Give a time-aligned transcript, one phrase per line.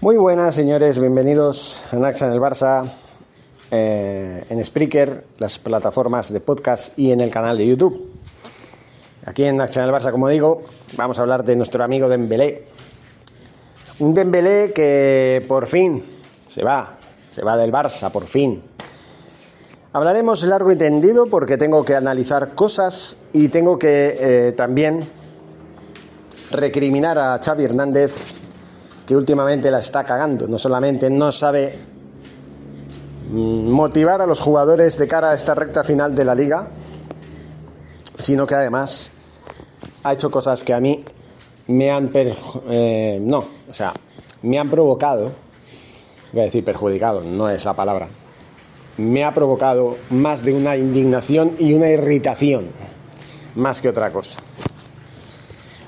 [0.00, 0.98] Muy buenas, señores.
[0.98, 2.84] Bienvenidos a Naxa en el Barça,
[3.70, 8.12] eh, en Spreaker, las plataformas de podcast y en el canal de YouTube.
[9.24, 10.62] Aquí en Naxa en el Barça, como digo,
[10.96, 12.66] vamos a hablar de nuestro amigo Dembélé.
[13.98, 16.04] Un Dembélé que por fin
[16.46, 16.98] se va,
[17.30, 18.62] se va del Barça, por fin.
[19.92, 25.08] Hablaremos largo y tendido porque tengo que analizar cosas y tengo que eh, también
[26.50, 28.34] recriminar a Xavi Hernández
[29.06, 30.48] que últimamente la está cagando.
[30.48, 31.74] No solamente no sabe
[33.30, 36.68] mm, motivar a los jugadores de cara a esta recta final de la liga,
[38.18, 39.10] sino que además
[40.02, 41.04] ha hecho cosas que a mí
[41.68, 43.92] me han eh, no, o sea,
[44.42, 45.32] me han provocado,
[46.32, 48.08] voy a decir perjudicado, no es la palabra,
[48.98, 52.66] me ha provocado más de una indignación y una irritación,
[53.56, 54.38] más que otra cosa.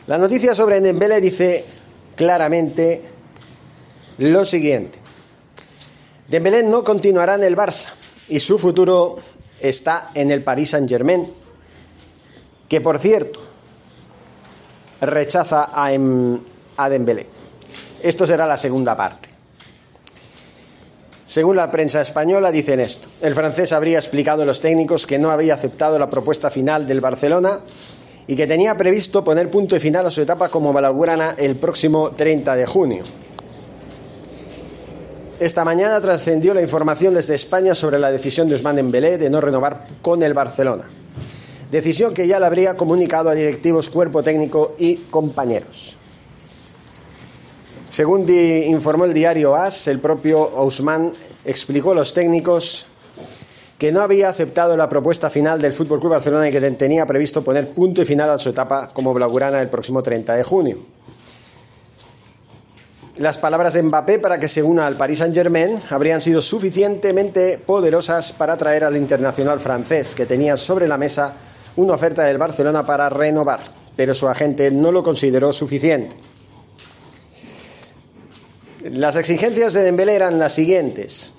[0.09, 1.63] La noticia sobre Dembélé dice
[2.17, 3.03] claramente
[4.17, 4.99] lo siguiente.
[6.27, 7.89] Dembélé no continuará en el Barça
[8.31, 9.19] y su futuro
[9.61, 11.31] está en el Paris Saint-Germain,
[12.71, 13.39] que por cierto
[15.03, 16.41] rechaza a, em,
[16.79, 17.27] a Dembélé.
[18.03, 19.29] Esto será la segunda parte.
[21.27, 23.09] Según la prensa española dicen esto.
[23.21, 27.03] El francés habría explicado a los técnicos que no había aceptado la propuesta final del
[27.03, 27.61] Barcelona
[28.29, 32.11] y que tenía previsto poner punto y final a su etapa como balaugrana el próximo
[32.11, 33.05] 30 de junio.
[35.41, 39.41] Esta mañana trascendió la información desde España sobre la decisión de Ousmane Dembélé de no
[39.41, 40.85] renovar con el Barcelona.
[41.71, 45.97] Decisión que ya le habría comunicado a directivos, cuerpo técnico y compañeros.
[47.89, 51.13] Según informó el diario AS, el propio Ousmane
[51.47, 52.87] explicó a los técnicos
[53.79, 57.69] que no había aceptado la propuesta final del FC Barcelona y que tenía previsto poner
[57.69, 60.79] punto y final a su etapa como blaugrana el próximo 30 de junio.
[63.19, 68.33] Las palabras de Mbappé para que se una al Paris Saint-Germain habrían sido suficientemente poderosas
[68.33, 71.35] para atraer al internacional francés, que tenía sobre la mesa
[71.77, 73.61] una oferta del Barcelona para renovar,
[73.97, 76.15] pero su agente no lo consideró suficiente.
[78.85, 81.33] Las exigencias de Dembélé eran las siguientes.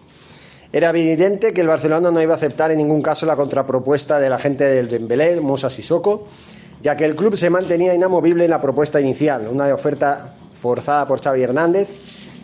[0.72, 4.34] Era evidente que el Barcelona no iba a aceptar en ningún caso la contrapropuesta del
[4.34, 6.26] agente del Dembélé, Moussa Sissoko,
[6.84, 11.22] ya que el club se mantenía inamovible en la propuesta inicial, una oferta forzada por
[11.22, 11.90] Xavi Hernández,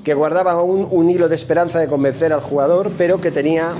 [0.03, 3.73] que guardaba un, un hilo de esperanza de convencer al jugador, pero que tenía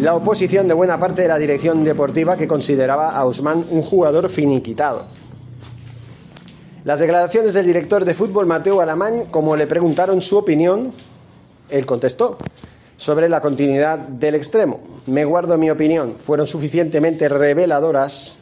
[0.00, 4.30] la oposición de buena parte de la dirección deportiva que consideraba a Usman un jugador
[4.30, 5.04] finiquitado.
[6.84, 10.92] Las declaraciones del director de fútbol Mateo Alamán, como le preguntaron su opinión,
[11.68, 12.38] él contestó
[12.96, 14.80] sobre la continuidad del extremo.
[15.06, 18.38] Me guardo mi opinión, fueron suficientemente reveladoras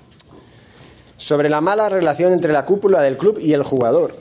[1.16, 4.16] sobre la mala relación entre la cúpula del club y el jugador.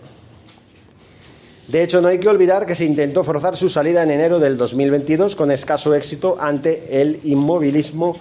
[1.67, 4.57] De hecho, no hay que olvidar que se intentó forzar su salida en enero del
[4.57, 8.17] 2022 con escaso éxito ante el inmovilismo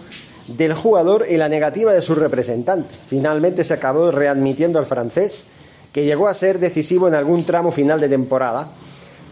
[0.46, 2.94] del jugador y la negativa de su representante.
[3.08, 5.44] Finalmente se acabó readmitiendo al francés,
[5.92, 8.68] que llegó a ser decisivo en algún tramo final de temporada,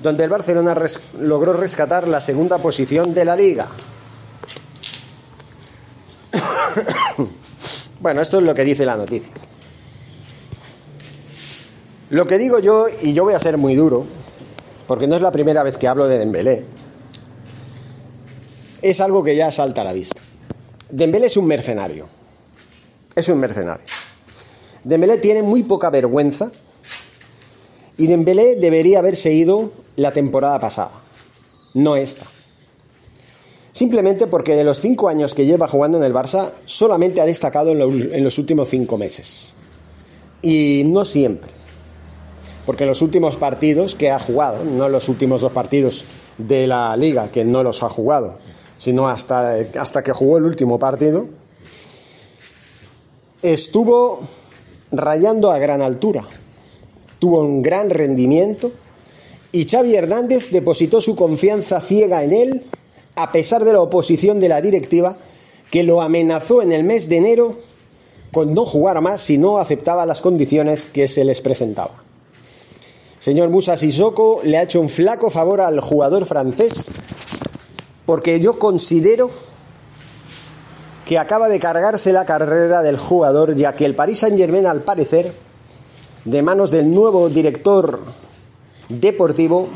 [0.03, 0.77] donde el Barcelona
[1.19, 3.67] logró rescatar la segunda posición de la liga.
[8.01, 9.33] bueno, esto es lo que dice la noticia.
[12.11, 14.07] Lo que digo yo, y yo voy a ser muy duro,
[14.87, 16.65] porque no es la primera vez que hablo de Dembélé,
[18.83, 20.21] es algo que ya salta a la vista.
[20.91, 22.09] Dembélé es un mercenario.
[23.15, 23.85] Es un mercenario.
[24.83, 26.51] Dembélé tiene muy poca vergüenza
[28.01, 30.93] y Dembélé debería haberse ido la temporada pasada,
[31.75, 32.25] no esta.
[33.73, 37.73] Simplemente porque de los cinco años que lleva jugando en el Barça, solamente ha destacado
[37.73, 39.55] en los últimos cinco meses.
[40.41, 41.51] Y no siempre.
[42.65, 46.07] porque los últimos partidos que ha jugado, no los últimos dos partidos
[46.39, 48.39] de la liga, que no los ha jugado,
[48.79, 51.27] sino hasta, hasta que jugó el último partido,
[53.43, 54.21] estuvo
[54.91, 56.27] rayando a gran altura,
[57.21, 58.73] tuvo un gran rendimiento
[59.53, 62.65] y Xavi Hernández depositó su confianza ciega en él
[63.15, 65.17] a pesar de la oposición de la directiva
[65.71, 67.59] que lo amenazó en el mes de enero
[68.33, 72.03] con no jugar más si no aceptaba las condiciones que se les presentaba.
[73.19, 76.91] Señor Musa Sissoko le ha hecho un flaco favor al jugador francés
[78.07, 79.31] porque yo considero
[81.05, 85.35] que acaba de cargarse la carrera del jugador ya que el Paris Saint-Germain al parecer
[86.25, 88.01] de manos del nuevo director
[88.89, 89.69] deportivo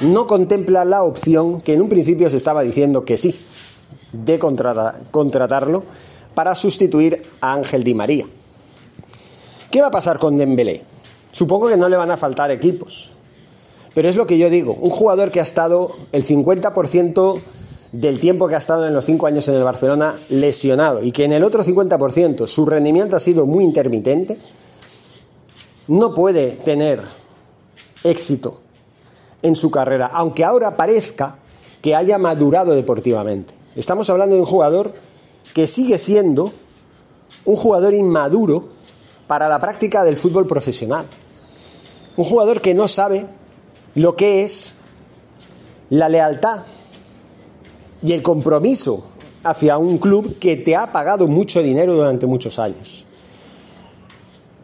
[0.00, 3.38] no contempla la opción que en un principio se estaba diciendo que sí,
[4.12, 5.84] de contratarlo
[6.34, 8.26] para sustituir a Ángel Di María.
[9.70, 10.82] ¿Qué va a pasar con Dembélé?
[11.32, 13.12] Supongo que no le van a faltar equipos.
[13.94, 17.40] Pero es lo que yo digo, un jugador que ha estado el 50%
[17.92, 21.24] del tiempo que ha estado en los cinco años en el Barcelona lesionado y que
[21.24, 24.38] en el otro 50% su rendimiento ha sido muy intermitente,
[25.90, 27.02] no puede tener
[28.04, 28.60] éxito
[29.42, 31.38] en su carrera, aunque ahora parezca
[31.82, 33.52] que haya madurado deportivamente.
[33.74, 34.94] Estamos hablando de un jugador
[35.52, 36.52] que sigue siendo
[37.44, 38.68] un jugador inmaduro
[39.26, 41.06] para la práctica del fútbol profesional.
[42.16, 43.26] Un jugador que no sabe
[43.96, 44.76] lo que es
[45.88, 46.62] la lealtad
[48.00, 49.06] y el compromiso
[49.42, 53.06] hacia un club que te ha pagado mucho dinero durante muchos años.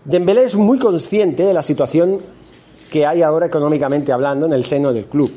[0.07, 2.21] Dembélé es muy consciente de la situación
[2.91, 5.33] que hay ahora económicamente hablando en el seno del club.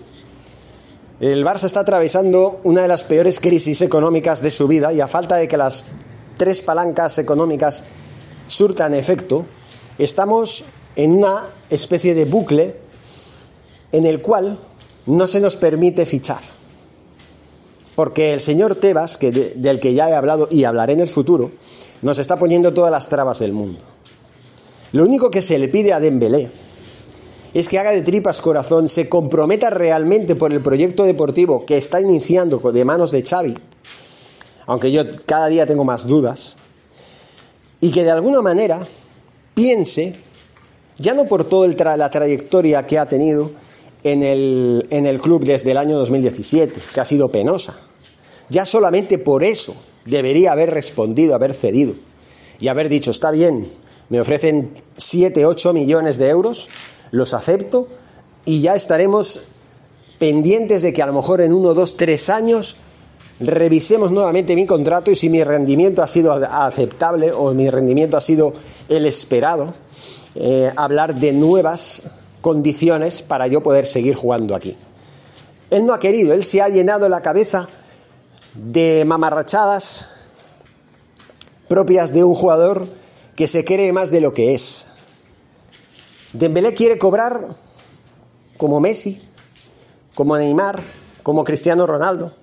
[1.19, 5.07] El Barça está atravesando una de las peores crisis económicas de su vida y a
[5.07, 5.87] falta de que las
[6.37, 7.83] tres palancas económicas
[8.45, 9.47] surtan efecto,
[9.97, 12.75] estamos en una especie de bucle
[13.91, 14.59] en el cual
[15.07, 16.41] no se nos permite fichar.
[17.95, 21.49] Porque el señor Tebas, que del que ya he hablado y hablaré en el futuro,
[22.03, 23.79] nos está poniendo todas las trabas del mundo.
[24.91, 26.49] Lo único que se le pide a Dembélé
[27.53, 31.99] es que haga de tripas corazón, se comprometa realmente por el proyecto deportivo que está
[31.99, 33.55] iniciando de manos de Xavi,
[34.67, 36.55] aunque yo cada día tengo más dudas,
[37.81, 38.87] y que de alguna manera
[39.55, 40.15] piense,
[40.97, 43.51] ya no por toda la trayectoria que ha tenido
[44.03, 47.79] en el, en el club desde el año 2017, que ha sido penosa,
[48.49, 49.75] ya solamente por eso
[50.05, 51.93] debería haber respondido, haber cedido
[52.59, 53.69] y haber dicho, está bien,
[54.09, 56.69] me ofrecen 7, 8 millones de euros,
[57.11, 57.87] los acepto
[58.45, 59.41] y ya estaremos
[60.17, 62.77] pendientes de que a lo mejor en uno, dos, tres años
[63.39, 68.21] revisemos nuevamente mi contrato y si mi rendimiento ha sido aceptable o mi rendimiento ha
[68.21, 68.51] sido
[68.89, 69.73] el esperado,
[70.35, 72.03] eh, hablar de nuevas
[72.41, 74.75] condiciones para yo poder seguir jugando aquí.
[75.69, 77.69] Él no ha querido, él se ha llenado la cabeza
[78.55, 80.07] de mamarrachadas
[81.67, 82.87] propias de un jugador
[83.39, 84.87] que se cree más de lo que es.
[86.33, 87.55] Dembélé quiere cobrar
[88.57, 89.21] como Messi,
[90.13, 90.83] como Neymar,
[91.23, 92.33] como Cristiano Ronaldo,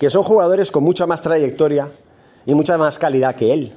[0.00, 1.88] que son jugadores con mucha más trayectoria
[2.46, 3.72] y mucha más calidad que él.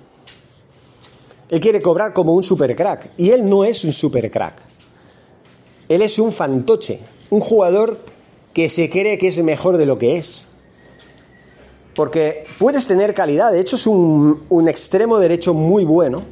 [1.52, 4.64] Él quiere cobrar como un supercrack y él no es un supercrack.
[5.90, 8.00] Él es un fantoche, un jugador
[8.52, 10.48] que se cree que es mejor de lo que es.
[11.96, 16.24] Porque puedes tener calidad, de hecho es un, un extremo derecho muy bueno,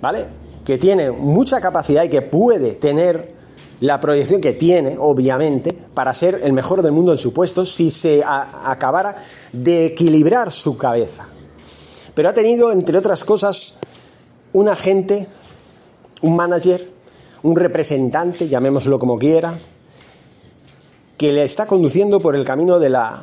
[0.00, 0.26] ¿vale?
[0.64, 3.34] que tiene mucha capacidad y que puede tener
[3.80, 7.90] la proyección que tiene, obviamente, para ser el mejor del mundo en su puesto si
[7.90, 9.16] se acabara
[9.52, 11.26] de equilibrar su cabeza.
[12.14, 13.76] Pero ha tenido, entre otras cosas,
[14.52, 15.26] un agente,
[16.22, 16.88] un manager,
[17.42, 19.58] un representante, llamémoslo como quiera,
[21.18, 23.22] que le está conduciendo por el camino de la,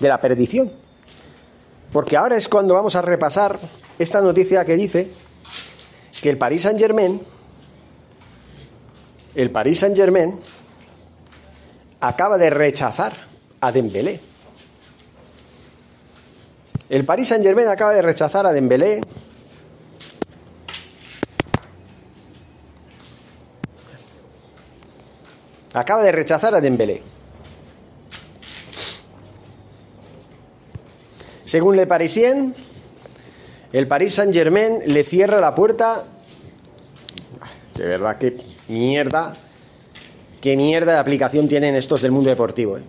[0.00, 0.72] de la perdición.
[1.92, 3.58] Porque ahora es cuando vamos a repasar
[3.98, 5.10] esta noticia que dice
[6.20, 7.20] que el Paris Saint Germain,
[9.34, 10.38] el Paris Saint Germain
[12.00, 13.12] acaba de rechazar
[13.60, 14.20] a Dembélé.
[16.88, 19.00] El Paris Saint Germain acaba de rechazar a Dembélé.
[25.72, 27.13] Acaba de rechazar a Dembélé.
[31.54, 32.52] Según Le Parisien,
[33.72, 36.02] el Paris Saint Germain le cierra la puerta
[37.76, 39.36] de verdad, qué mierda,
[40.40, 42.76] qué mierda de aplicación tienen estos del mundo deportivo.
[42.76, 42.82] ¿eh?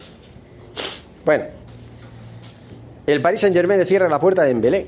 [1.24, 1.44] Bueno,
[3.06, 4.88] el Paris Saint Germain le cierra la puerta de Dembélé.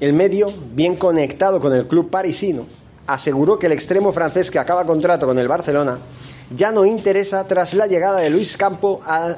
[0.00, 2.66] El medio, bien conectado con el club parisino,
[3.06, 6.00] aseguró que el extremo francés que acaba contrato con el Barcelona
[6.52, 9.36] ya no interesa tras la llegada de Luis, Campo a,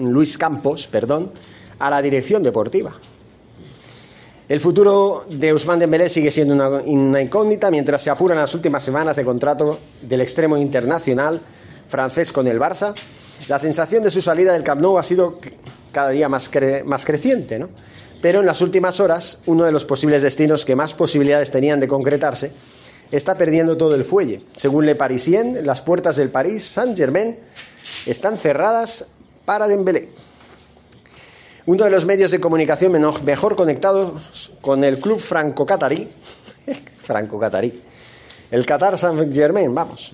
[0.00, 1.30] Luis Campos perdón,
[1.78, 2.92] a la dirección deportiva.
[4.46, 9.16] El futuro de Ousmane Dembélé sigue siendo una, incógnita mientras se apuran las últimas semanas
[9.16, 11.40] de contrato del extremo internacional
[11.88, 12.94] francés con el Barça.
[13.48, 15.38] La sensación de su salida del Camp Nou ha sido
[15.92, 16.50] cada día más,
[16.84, 17.70] más creciente, ¿no?
[18.20, 21.88] Pero en las últimas horas, uno de los posibles destinos que más posibilidades tenían de
[21.88, 22.52] concretarse
[23.10, 24.42] está perdiendo todo el fuelle.
[24.56, 27.38] Según Le Parisien, las puertas del Paris Saint-Germain
[28.06, 29.08] están cerradas
[29.44, 30.08] para Dembélé.
[31.66, 32.92] Uno de los medios de comunicación
[33.24, 36.10] mejor conectados con el club franco-catarí,
[38.50, 40.12] el Qatar Saint-Germain, vamos.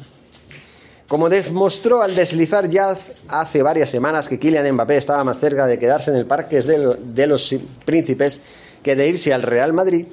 [1.08, 2.94] Como demostró al deslizar ya
[3.26, 7.26] hace varias semanas que Kylian Mbappé estaba más cerca de quedarse en el Parque de
[7.26, 8.40] los Príncipes
[8.84, 10.06] que de irse al Real Madrid,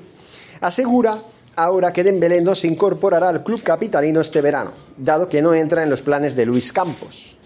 [0.59, 1.19] asegura
[1.55, 5.83] ahora que Dembélé no se incorporará al club capitalino este verano, dado que no entra
[5.83, 7.37] en los planes de Luis Campos,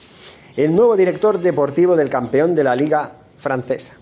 [0.55, 3.95] el nuevo director deportivo del campeón de la liga francesa.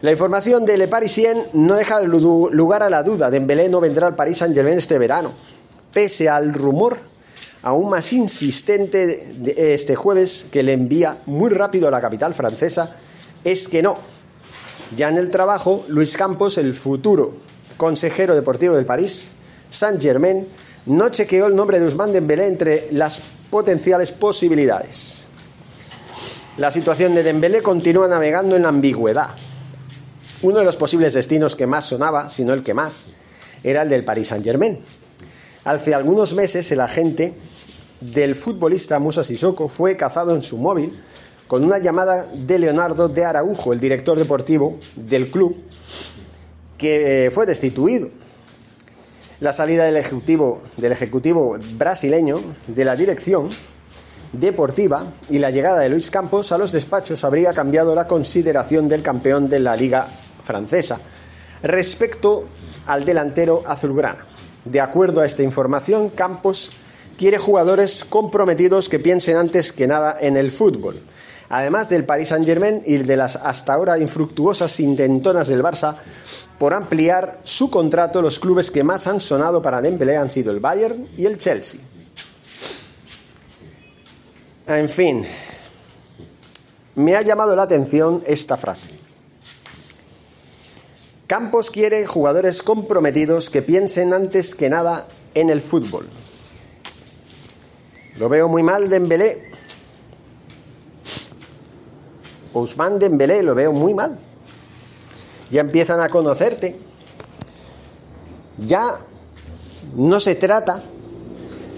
[0.00, 3.30] La información de Le Parisien no deja lugar a la duda.
[3.30, 5.32] Dembélé no vendrá al Paris Saint-Germain este verano,
[5.92, 6.98] pese al rumor
[7.62, 12.96] aún más insistente de este jueves que le envía muy rápido a la capital francesa
[13.44, 13.96] es que no.
[14.96, 17.34] Ya en el trabajo, Luis Campos, el futuro
[17.76, 19.30] consejero deportivo del París,
[19.70, 20.46] Saint-Germain,
[20.86, 25.21] no chequeó el nombre de Ousmane Dembélé entre las potenciales posibilidades.
[26.62, 29.30] La situación de Dembélé continúa navegando en la ambigüedad.
[30.42, 33.06] Uno de los posibles destinos que más sonaba, si no el que más,
[33.64, 34.78] era el del Paris Saint-Germain.
[35.64, 37.34] Hace algunos meses el agente
[38.00, 40.96] del futbolista Musa Sissoko fue cazado en su móvil
[41.48, 45.60] con una llamada de Leonardo de Araujo, el director deportivo del club,
[46.78, 48.08] que fue destituido.
[49.40, 53.50] La salida del ejecutivo, del ejecutivo brasileño de la dirección
[54.32, 59.02] deportiva y la llegada de Luis Campos a los despachos habría cambiado la consideración del
[59.02, 60.06] campeón de la liga
[60.44, 60.98] francesa
[61.62, 62.44] respecto
[62.86, 64.26] al delantero azulgrana.
[64.64, 66.72] De acuerdo a esta información, Campos
[67.18, 71.00] quiere jugadores comprometidos que piensen antes que nada en el fútbol.
[71.48, 75.96] Además del Paris Saint-Germain y de las hasta ahora infructuosas intentonas del Barça,
[76.58, 80.60] por ampliar su contrato, los clubes que más han sonado para Dembélé han sido el
[80.60, 81.80] Bayern y el Chelsea.
[84.66, 85.26] En fin,
[86.94, 88.90] me ha llamado la atención esta frase.
[91.26, 96.08] Campos quiere jugadores comprometidos que piensen antes que nada en el fútbol.
[98.18, 99.50] Lo veo muy mal Dembélé.
[102.52, 104.18] Ousmane Dembélé lo veo muy mal
[105.52, 106.76] ya empiezan a conocerte.
[108.66, 108.98] Ya
[109.94, 110.82] no se trata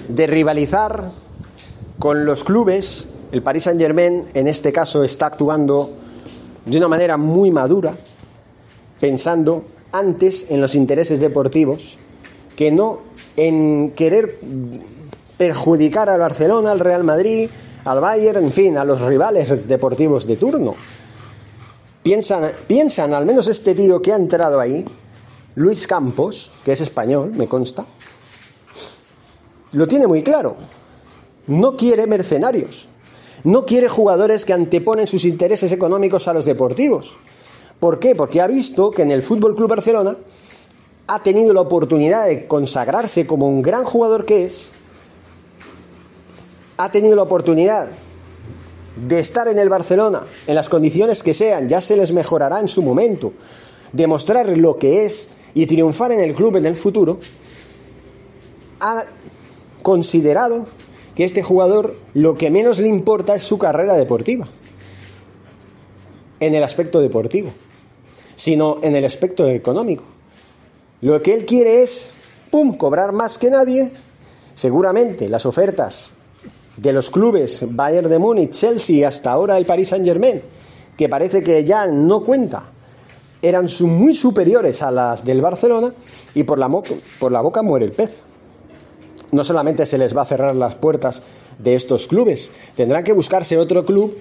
[0.09, 1.11] de rivalizar
[1.99, 3.09] con los clubes.
[3.33, 5.93] El Paris Saint Germain en este caso está actuando
[6.65, 7.95] de una manera muy madura,
[9.01, 11.99] pensando antes en los intereses deportivos
[12.57, 13.01] que no
[13.37, 14.39] en querer
[15.37, 17.49] perjudicar al Barcelona, al Real Madrid,
[17.85, 20.75] al Bayern, en fin, a los rivales deportivos de turno.
[22.03, 24.85] Piensan, piensan, al menos este tío que ha entrado ahí,
[25.57, 27.85] Luis Campos, que es español, me consta,
[29.73, 30.57] lo tiene muy claro.
[31.47, 32.89] No quiere mercenarios.
[33.45, 37.19] No quiere jugadores que anteponen sus intereses económicos a los deportivos.
[37.79, 38.15] ¿Por qué?
[38.15, 40.17] Porque ha visto que en el Fútbol Club Barcelona
[41.07, 44.73] ha tenido la oportunidad de consagrarse como un gran jugador que es.
[46.79, 47.89] Ha tenido la oportunidad
[48.97, 52.69] de estar en el Barcelona, en las condiciones que sean, ya se les mejorará en
[52.69, 53.33] su momento,
[53.93, 57.19] demostrar lo que es y triunfar en el club en el futuro,
[58.81, 59.05] ha
[59.83, 60.67] considerado
[61.14, 64.49] que este jugador lo que menos le importa es su carrera deportiva,
[66.40, 67.50] en el aspecto deportivo,
[68.35, 70.04] sino en el aspecto económico.
[71.00, 72.11] Lo que él quiere es,
[72.50, 73.90] ¡pum!, cobrar más que nadie.
[74.54, 76.12] Seguramente las ofertas
[76.76, 80.40] de los clubes Bayern de Múnich, Chelsea hasta ahora el Paris Saint-Germain,
[80.97, 82.71] que parece que ya no cuenta,
[83.42, 85.92] eran muy superiores a las del Barcelona
[86.35, 86.68] y por la,
[87.18, 88.23] por la boca muere el pez.
[89.33, 91.23] No solamente se les va a cerrar las puertas
[91.59, 94.16] de estos clubes, tendrán que buscarse otro club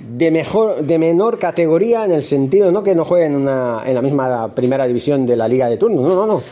[0.00, 4.02] de, mejor, de menor categoría en el sentido no que no jueguen una, en la
[4.02, 6.42] misma primera división de la liga de turno, no, no, no.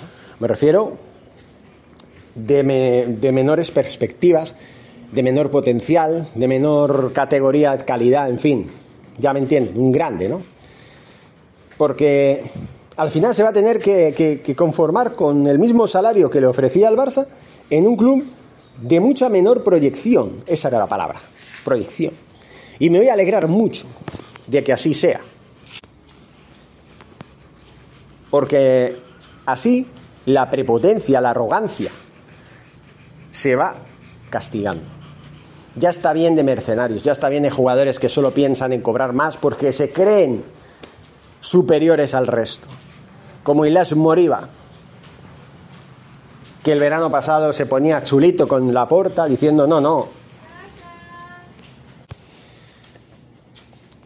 [0.40, 0.92] Me refiero
[2.34, 4.54] de, menores perspectivas,
[5.12, 8.66] de menor potencial, de menor categoría, calidad, en fin,
[9.18, 10.42] ya me entienden, un grande, ¿no?
[11.78, 12.42] Porque
[12.96, 16.88] al final se va a tener que, conformar con el mismo salario que le ofrecía
[16.88, 17.26] al Barça
[17.68, 18.24] en un club
[18.80, 20.42] de mucha menor proyección.
[20.46, 21.18] Esa era la palabra,
[21.64, 22.14] proyección.
[22.78, 23.86] Y me voy a alegrar mucho
[24.46, 25.20] de que así sea.
[28.30, 28.96] Porque
[29.44, 29.86] así
[30.24, 31.90] la prepotencia, la arrogancia,
[33.30, 33.76] se va
[34.30, 34.82] castigando.
[35.74, 39.12] Ya está bien de mercenarios, ya está bien de jugadores que solo piensan en cobrar
[39.12, 40.42] más porque se creen
[41.40, 42.66] superiores al resto.
[43.46, 44.48] Como Ilás Moriba,
[46.64, 50.08] que el verano pasado se ponía chulito con la porta diciendo no, no.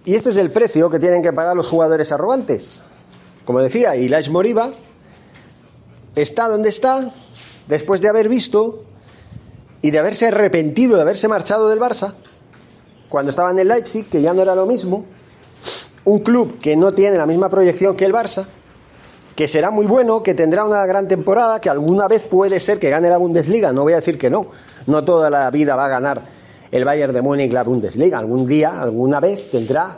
[0.04, 2.82] Y este es el precio que tienen que pagar los jugadores arrogantes.
[3.46, 4.72] Como decía, Ilás Moriba
[6.14, 7.10] está donde está
[7.66, 8.84] después de haber visto
[9.80, 12.12] y de haberse arrepentido de haberse marchado del Barça
[13.08, 15.06] cuando estaba en el Leipzig, que ya no era lo mismo,
[16.04, 18.44] un club que no tiene la misma proyección que el Barça,
[19.40, 22.90] que será muy bueno, que tendrá una gran temporada, que alguna vez puede ser que
[22.90, 24.48] gane la Bundesliga, no voy a decir que no,
[24.86, 26.20] no toda la vida va a ganar
[26.70, 29.96] el Bayern de Múnich la Bundesliga, algún día, alguna vez tendrá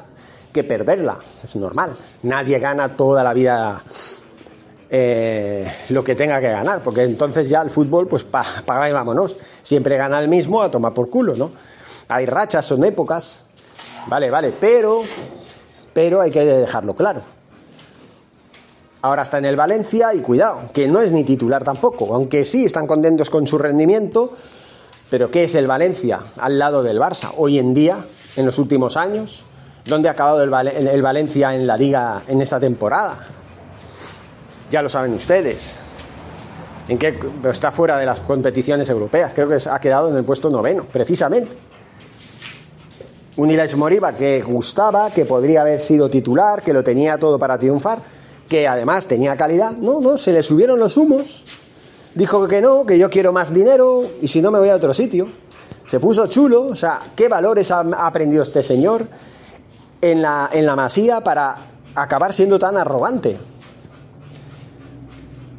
[0.53, 3.83] que perderla, es normal, nadie gana toda la vida
[4.89, 8.47] eh, lo que tenga que ganar, porque entonces ya el fútbol, pues pa-
[8.89, 9.37] y vámonos.
[9.61, 11.51] Siempre gana el mismo a tomar por culo, ¿no?
[12.07, 13.45] Hay rachas, son épocas,
[14.07, 15.03] vale, vale, pero,
[15.93, 17.23] pero hay que dejarlo claro.
[19.03, 22.65] Ahora está en el Valencia y cuidado, que no es ni titular tampoco, aunque sí
[22.65, 24.33] están contentos con su rendimiento,
[25.11, 27.33] pero ¿qué es el Valencia al lado del Barça?
[27.37, 28.05] Hoy en día,
[28.37, 29.45] en los últimos años,
[29.87, 33.27] ¿dónde ha acabado el, Vale- el Valencia en la liga en esta temporada?
[34.71, 35.75] Ya lo saben ustedes.
[36.89, 37.19] En qué
[37.51, 39.33] está fuera de las competiciones europeas.
[39.35, 41.51] Creo que ha quedado en el puesto noveno, precisamente.
[43.37, 47.59] Un Ilaix Moriba que gustaba, que podría haber sido titular, que lo tenía todo para
[47.59, 47.99] triunfar,
[48.53, 49.73] que además tenía calidad.
[49.79, 51.47] No, no, se le subieron los humos.
[52.15, 54.93] Dijo que no, que yo quiero más dinero y si no me voy a otro
[54.93, 55.27] sitio.
[55.87, 56.67] Se puso chulo.
[56.67, 59.09] O sea, ¿qué valores ha aprendido este señor
[60.03, 61.57] en la, en la masía para
[61.95, 63.41] acabar siendo tan arrogante?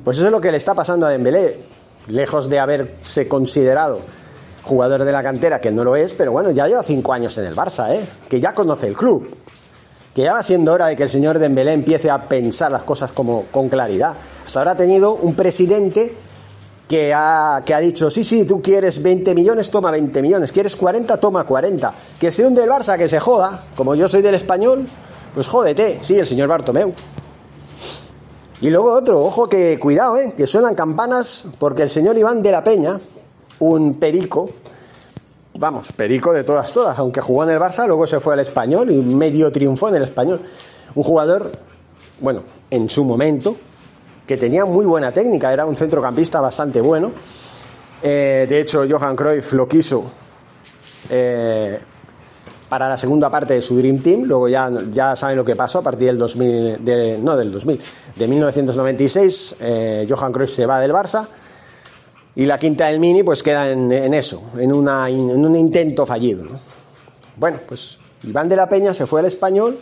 [0.03, 1.61] Pues eso es lo que le está pasando a Dembélé,
[2.05, 4.01] lejos de haberse considerado
[4.61, 7.45] jugador de la cantera, que no lo es, pero bueno, ya lleva cinco años en
[7.45, 8.05] el Barça, ¿eh?
[8.29, 9.35] que ya conoce el club,
[10.13, 13.11] que ya va siendo hora de que el señor Dembélé empiece a pensar las cosas
[13.11, 14.13] como con claridad.
[14.45, 16.15] Hasta ahora ha tenido un presidente
[16.87, 20.75] que ha, que ha dicho, sí, sí, tú quieres 20 millones, toma 20 millones, quieres
[20.75, 24.35] 40, toma 40, que se hunde el Barça, que se joda, como yo soy del
[24.35, 24.85] español,
[25.33, 26.93] pues jódete, sí, el señor Bartomeu.
[28.61, 30.33] Y luego otro, ojo que cuidado, ¿eh?
[30.37, 32.99] que suenan campanas porque el señor Iván de la Peña,
[33.59, 34.51] un perico,
[35.59, 38.91] vamos, perico de todas, todas, aunque jugó en el Barça, luego se fue al español
[38.91, 40.41] y medio triunfó en el español.
[40.95, 41.51] Un jugador,
[42.19, 43.55] bueno, en su momento,
[44.27, 47.11] que tenía muy buena técnica, era un centrocampista bastante bueno.
[48.01, 50.03] Eh, de hecho, Johan Cruyff lo quiso
[51.09, 51.79] eh,
[52.69, 54.23] para la segunda parte de su Dream Team.
[54.23, 57.79] Luego ya, ya saben lo que pasó a partir del 2000, de- no del 2000,
[58.15, 59.55] de 1996.
[59.59, 61.27] eh, Johan Cruyff se va del Barça
[62.35, 66.43] y la quinta del Mini pues queda en, eso, en, una, en un intento fallido.
[66.45, 66.59] ¿no?
[67.37, 69.79] Bueno, pues Iván de la Peña se fue al español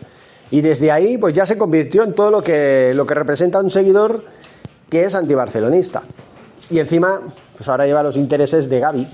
[0.49, 3.69] y desde ahí pues ya se convirtió en todo lo que, lo que representa un
[3.69, 4.23] seguidor
[4.89, 6.03] que es antibarcelonista.
[6.69, 7.21] Y encima,
[7.55, 9.07] pues ahora lleva los intereses de Gaby,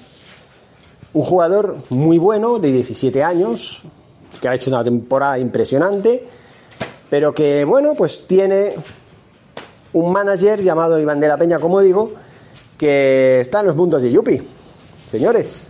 [1.13, 3.83] un jugador muy bueno, de 17 años,
[4.41, 6.27] que ha hecho una temporada impresionante,
[7.09, 8.73] pero que, bueno, pues tiene
[9.93, 12.13] un manager llamado Iván de la Peña, como digo,
[12.77, 14.41] que está en los puntos de Yupi.
[15.07, 15.67] Señores,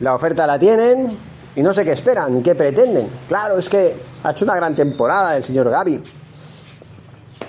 [0.00, 1.16] la oferta la tienen
[1.54, 3.08] y no sé qué esperan, qué pretenden.
[3.28, 6.02] Claro, es que ha hecho una gran temporada el señor Gaby.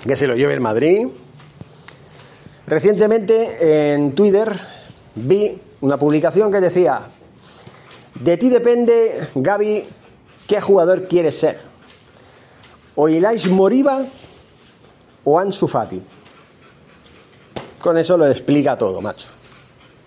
[0.02, 1.08] Que se lo lleve el Madrid.
[2.66, 4.58] Recientemente en Twitter
[5.14, 7.08] vi una publicación que decía,
[8.14, 9.84] de ti depende, Gaby,
[10.46, 11.60] qué jugador quieres ser.
[12.94, 14.04] O Ilais Moriba
[15.24, 16.00] o Ansu Fati.
[17.84, 19.28] Con eso lo explica todo, macho.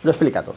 [0.01, 0.55] Lo explica todo.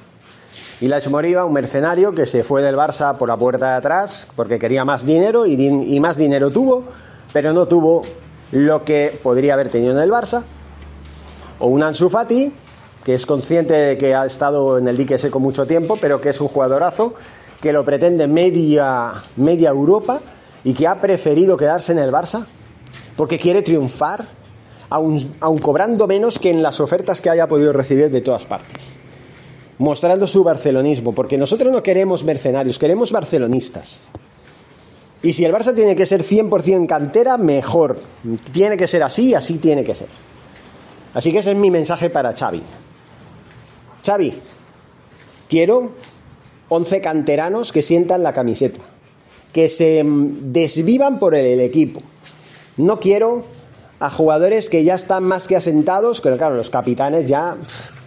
[0.81, 4.59] Ilais Moriba, un mercenario que se fue del Barça por la puerta de atrás porque
[4.59, 6.87] quería más dinero y, y más dinero tuvo,
[7.35, 8.05] pero no tuvo
[8.53, 10.45] lo que podría haber tenido en el Barça.
[11.59, 12.55] O un Ansu Fati,
[13.05, 16.31] que es consciente de que ha estado en el dique seco mucho tiempo, pero que
[16.31, 17.13] es un jugadorazo,
[17.61, 20.23] que lo pretende media, media Europa
[20.65, 22.47] y que ha preferido quedarse en el Barça
[23.15, 24.25] porque quiere triunfar,
[24.91, 28.93] aun, aun cobrando menos que en las ofertas que haya podido recibir de todas partes.
[29.79, 34.01] Mostrando su barcelonismo, porque nosotros no queremos mercenarios, queremos barcelonistas.
[35.23, 38.01] Y si el Barça tiene que ser 100% cantera, mejor.
[38.53, 40.09] Tiene que ser así, así tiene que ser.
[41.13, 42.63] Así que ese es mi mensaje para Xavi.
[44.05, 44.33] Xavi,
[45.49, 45.93] quiero
[46.69, 48.81] 11 canteranos que sientan la camiseta,
[49.53, 52.01] que se desvivan por el, equipo.
[52.77, 53.45] No quiero
[54.01, 57.57] a jugadores que ya están más que asentados, pero claro, los capitanes ya,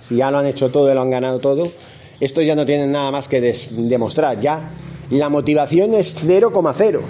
[0.01, 1.71] si ya lo han hecho todo y lo han ganado todo,
[2.19, 3.39] estos ya no tienen nada más que
[3.71, 4.71] demostrar, ya
[5.11, 7.01] la motivación es 0,0.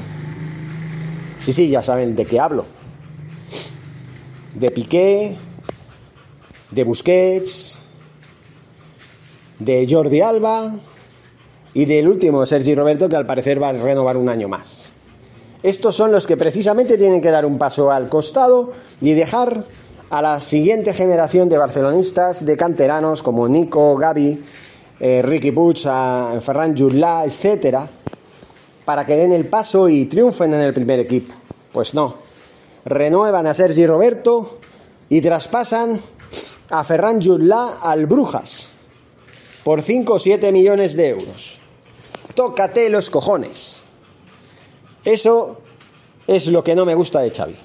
[1.40, 2.66] Sí, sí, ya saben de qué hablo.
[4.54, 5.38] De Piqué,
[6.72, 7.80] de Busquets,
[9.60, 10.76] de Jordi Alba
[11.74, 14.93] y del último Sergi Roberto que al parecer va a renovar un año más.
[15.64, 19.66] Estos son los que precisamente tienen que dar un paso al costado y dejar
[20.10, 24.44] a la siguiente generación de barcelonistas, de canteranos como Nico, Gaby,
[25.00, 27.88] eh, Ricky Puig, Ferran Jurlá, etcétera,
[28.84, 31.34] para que den el paso y triunfen en el primer equipo.
[31.72, 32.16] Pues no.
[32.84, 34.60] Renuevan a Sergi Roberto
[35.08, 36.00] y traspasan
[36.70, 38.70] a Ferran Jurlá al Brujas
[39.64, 41.62] por 5 o 7 millones de euros.
[42.36, 43.83] Tócate los cojones.
[45.06, 45.58] Eso
[46.28, 47.56] es lo que no me gusta de Xavi,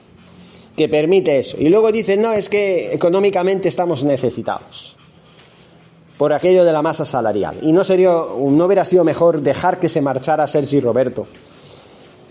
[0.76, 1.56] que permite eso.
[1.58, 4.96] Y luego dicen, no, es que económicamente estamos necesitados
[6.18, 7.58] por aquello de la masa salarial.
[7.62, 11.28] Y no, sería, no hubiera sido mejor dejar que se marchara Sergi Roberto,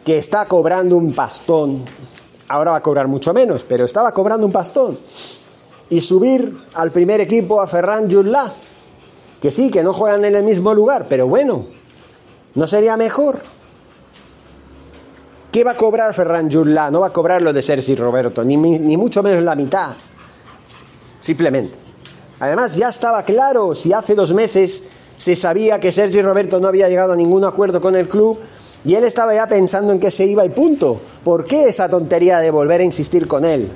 [0.04, 1.86] que está cobrando un pastón,
[2.50, 5.00] ahora va a cobrar mucho menos, pero estaba cobrando un pastón,
[5.90, 8.52] y subir al primer equipo a Ferran Jurlá,
[9.42, 11.66] que sí, que no juegan en el mismo lugar, pero bueno,
[12.56, 13.42] ¿no sería mejor?
[15.58, 16.92] ¿Qué va a cobrar Ferran Jurlá?
[16.92, 19.96] No va a cobrar lo de Sergi Roberto, ni, ni mucho menos la mitad,
[21.20, 21.76] simplemente.
[22.40, 24.84] Además, ya estaba claro, si hace dos meses
[25.18, 28.38] se sabía que Sergio Roberto no había llegado a ningún acuerdo con el club
[28.86, 31.02] y él estaba ya pensando en que se iba y punto.
[31.24, 33.72] ¿Por qué esa tontería de volver a insistir con él?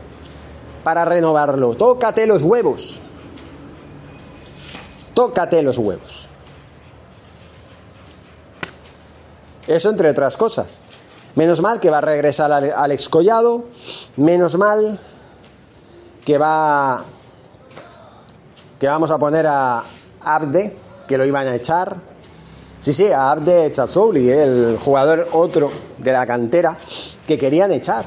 [0.83, 1.73] Para renovarlo.
[1.73, 3.01] Tócate los huevos.
[5.15, 6.29] Tócate los huevos.
[9.65, 10.79] Eso entre otras cosas.
[11.35, 13.65] Menos mal que va a regresar Alex Collado.
[14.17, 14.99] Menos mal
[16.25, 17.05] que va
[18.79, 19.83] que vamos a poner a
[20.21, 20.75] Abde,
[21.07, 21.95] que lo iban a echar.
[22.79, 26.75] Sí, sí, a Abde Chazzouli, el jugador otro de la cantera
[27.27, 28.05] que querían echar.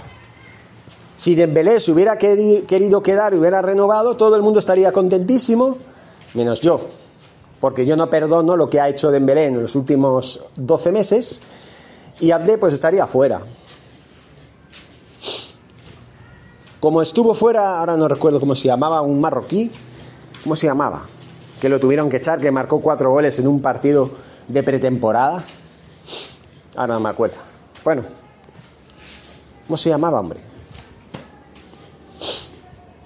[1.17, 5.79] Si Dembélé se hubiera querido quedar y hubiera renovado, todo el mundo estaría contentísimo,
[6.35, 6.81] menos yo,
[7.61, 11.41] porque yo no perdono lo que ha hecho Dembélé en los últimos 12 meses
[12.21, 13.41] y Abde pues estaría fuera.
[16.81, 19.71] Como estuvo fuera, ahora no recuerdo cómo se llamaba, un marroquí,
[20.45, 21.07] ¿Cómo se llamaba?
[21.59, 24.11] Que lo tuvieron que echar, que marcó cuatro goles en un partido
[24.47, 25.43] de pretemporada.
[26.77, 27.37] Ahora no me acuerdo.
[27.83, 28.03] Bueno,
[29.67, 30.41] ¿cómo se llamaba, hombre?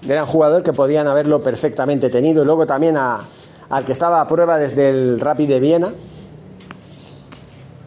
[0.05, 2.43] Era un jugador que podían haberlo perfectamente tenido.
[2.43, 5.93] Luego también al que estaba a prueba desde el Rapid de Viena,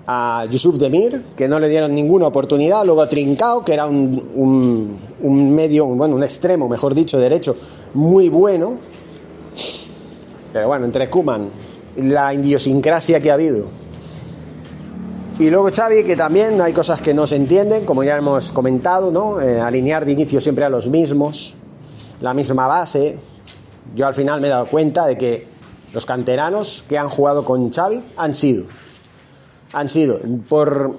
[0.07, 2.85] a Yusuf Demir, que no le dieron ninguna oportunidad.
[2.85, 7.57] Luego a Trincao, que era un, un medio, bueno, un extremo, mejor dicho, derecho,
[7.95, 8.79] muy bueno
[10.53, 11.49] pero bueno, entre Kuman,
[11.97, 13.69] la idiosincrasia que ha habido.
[15.38, 19.11] Y luego Xavi, que también hay cosas que no se entienden, como ya hemos comentado,
[19.11, 19.41] ¿no?
[19.41, 21.55] Eh, alinear de inicio siempre a los mismos,
[22.21, 23.19] la misma base.
[23.97, 25.47] Yo al final me he dado cuenta de que
[25.95, 28.65] los canteranos que han jugado con Xavi han sido,
[29.72, 30.96] han sido por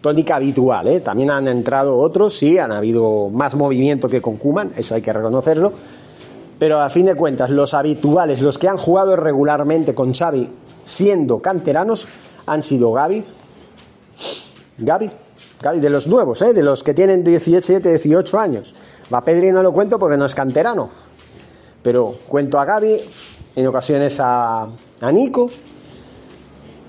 [0.00, 1.00] tónica habitual, ¿eh?
[1.00, 5.12] también han entrado otros, sí, han habido más movimiento que con Kuman, eso hay que
[5.12, 5.72] reconocerlo,
[6.58, 10.48] pero a fin de cuentas, los habituales, los que han jugado regularmente con Xavi
[10.84, 12.08] siendo canteranos,
[12.46, 13.24] han sido Gaby,
[14.78, 15.10] Gaby,
[15.60, 16.52] Gaby de los nuevos, ¿eh?
[16.52, 18.74] de los que tienen 17, 18 años.
[19.12, 20.88] Va Pedri no lo cuento porque no es canterano,
[21.82, 23.00] pero cuento a Gaby,
[23.56, 24.68] en ocasiones a,
[25.00, 25.50] a Nico,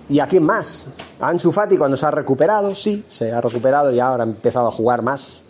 [0.09, 0.87] ¿Y a quién más?
[1.19, 4.67] A Ansu Fati cuando se ha recuperado, sí, se ha recuperado y ahora ha empezado
[4.67, 5.43] a jugar más.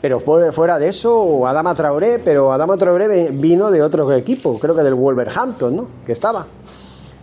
[0.00, 4.82] Pero fuera de eso, Adama Traoré, pero Adama Traoré vino de otro equipo, creo que
[4.82, 5.88] del Wolverhampton, ¿no?
[6.04, 6.46] Que estaba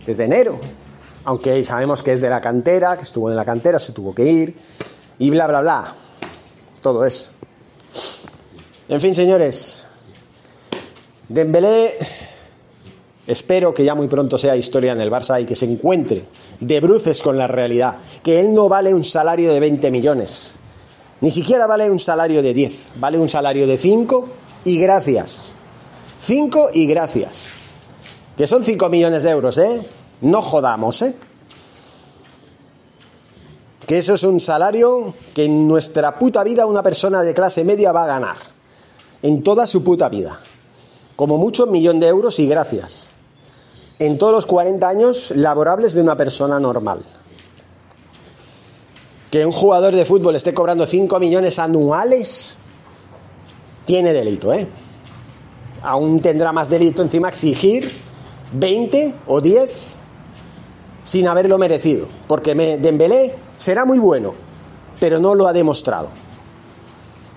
[0.04, 0.58] desde enero.
[1.24, 4.24] Aunque sabemos que es de la cantera, que estuvo en la cantera, se tuvo que
[4.24, 4.56] ir,
[5.18, 5.94] y bla, bla, bla.
[6.82, 7.30] Todo eso.
[8.88, 9.86] En fin, señores,
[11.28, 11.94] Dembélé
[13.26, 16.24] espero que ya muy pronto sea historia en el Barça y que se encuentre
[16.60, 20.56] de bruces con la realidad, que él no vale un salario de 20 millones,
[21.20, 24.28] ni siquiera vale un salario de 10, vale un salario de 5
[24.64, 25.52] y gracias.
[26.20, 27.48] 5 y gracias.
[28.36, 29.82] Que son 5 millones de euros, ¿eh?
[30.22, 31.14] No jodamos, ¿eh?
[33.86, 37.92] que eso es un salario que en nuestra puta vida una persona de clase media
[37.92, 38.36] va a ganar.
[39.22, 40.40] En toda su puta vida.
[41.16, 43.10] Como mucho un millón de euros y gracias.
[43.98, 47.04] En todos los 40 años laborables de una persona normal.
[49.30, 52.58] Que un jugador de fútbol esté cobrando 5 millones anuales
[53.84, 54.66] tiene delito, ¿eh?
[55.82, 57.90] Aún tendrá más delito encima exigir
[58.52, 59.94] 20 o 10
[61.02, 62.06] sin haberlo merecido.
[62.26, 64.34] Porque Dembélé será muy bueno,
[64.98, 66.08] pero no lo ha demostrado.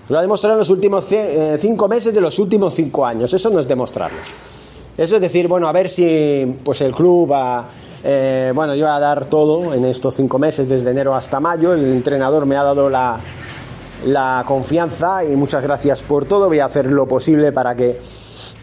[0.10, 3.34] Lo ha demostrado en los últimos eh, cinco meses de los últimos cinco años.
[3.34, 4.20] Eso no es demostrarlo.
[4.98, 7.68] Eso es decir, bueno, a ver si pues el club va,
[8.04, 11.74] eh, bueno, yo voy a dar todo en estos cinco meses, desde enero hasta mayo.
[11.74, 13.20] El entrenador me ha dado la,
[14.08, 16.48] la confianza y muchas gracias por todo.
[16.48, 18.00] Voy a hacer lo posible para que,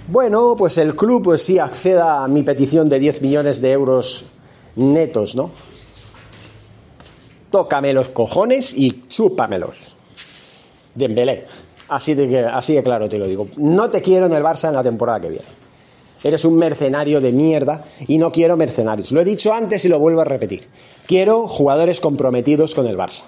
[0.09, 4.27] bueno, pues el club pues sí acceda a mi petición de 10 millones de euros
[4.75, 5.53] netos, ¿no?
[7.51, 9.95] Tócame los cojones y chúpamelos.
[10.97, 11.47] Dembélé.
[11.87, 13.47] Así de, así de claro te lo digo.
[13.57, 15.64] No te quiero en el Barça en la temporada que viene.
[16.25, 19.13] Eres un mercenario de mierda y no quiero mercenarios.
[19.13, 20.67] Lo he dicho antes y lo vuelvo a repetir.
[21.07, 23.25] Quiero jugadores comprometidos con el Barça.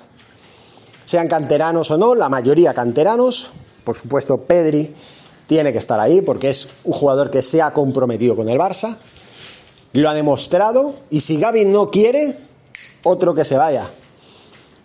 [1.05, 3.51] Sean canteranos o no, la mayoría canteranos.
[3.85, 4.95] Por supuesto, Pedri
[5.47, 8.97] tiene que estar ahí porque es un jugador que se ha comprometido con el Barça.
[9.93, 10.95] Lo ha demostrado.
[11.11, 12.39] Y si Gaby no quiere,
[13.03, 13.91] otro que se vaya.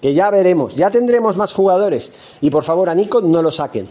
[0.02, 0.76] Que ya veremos.
[0.76, 2.12] Ya tendremos más jugadores.
[2.42, 3.88] Y por favor, a Nico no lo saquen.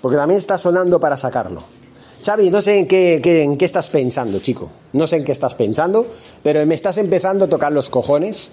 [0.00, 1.81] Porque también está sonando para sacarlo.
[2.24, 4.70] Xavi, no sé en qué, en qué estás pensando, chico.
[4.92, 6.06] No sé en qué estás pensando,
[6.42, 8.52] pero me estás empezando a tocar los cojones,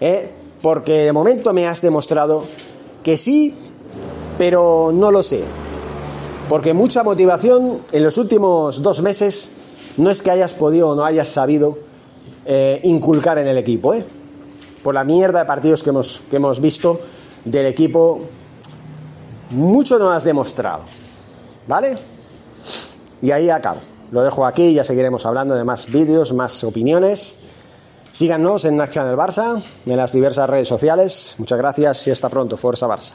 [0.00, 0.30] ¿eh?
[0.62, 2.44] porque de momento me has demostrado
[3.02, 3.54] que sí,
[4.38, 5.42] pero no lo sé.
[6.48, 9.52] Porque mucha motivación en los últimos dos meses
[9.98, 11.78] no es que hayas podido o no hayas sabido
[12.46, 14.04] eh, inculcar en el equipo, ¿eh?
[14.82, 17.00] Por la mierda de partidos que hemos, que hemos visto
[17.44, 18.22] del equipo,
[19.50, 20.84] mucho no has demostrado.
[21.66, 21.96] ¿Vale?
[23.22, 23.80] Y ahí acabo.
[24.10, 27.38] Lo dejo aquí ya seguiremos hablando de más vídeos, más opiniones.
[28.12, 31.34] Síganos en Channel Barça, en las diversas redes sociales.
[31.38, 32.56] Muchas gracias y hasta pronto.
[32.56, 33.14] Fuerza Barça.